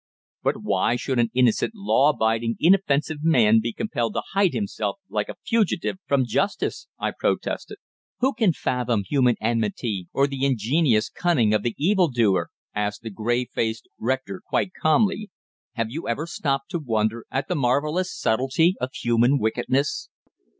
[0.41, 5.29] "But why should an innocent, law abiding, inoffensive man be compelled to hide himself like
[5.29, 7.77] a fugitive from justice?" I protested.
[8.19, 13.11] "Who can fathom human enmity, or the ingenious cunning of the evil doer?" asked the
[13.11, 15.29] grey faced rector quite calmly.
[15.73, 20.09] "Have you never stopped to wonder at the marvellous subtlety of human wickedness?"